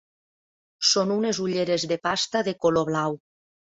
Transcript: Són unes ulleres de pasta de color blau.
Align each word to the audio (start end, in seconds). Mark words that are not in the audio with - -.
Són 0.93 1.13
unes 1.17 1.43
ulleres 1.45 1.87
de 1.95 2.01
pasta 2.09 2.47
de 2.53 2.59
color 2.67 2.93
blau. 2.95 3.25